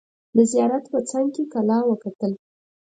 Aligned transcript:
د 0.35 0.39
زیارت 0.51 0.83
په 0.93 0.99
څنګ 1.09 1.27
کې 1.35 1.43
کلا 1.53 1.79
وکتل. 1.85 2.31